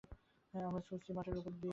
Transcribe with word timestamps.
আমরা 0.53 0.81
ছুটছি 0.87 1.09
মাঠের 1.13 1.35
ওপর 1.37 1.53
দিয়ে। 1.53 1.69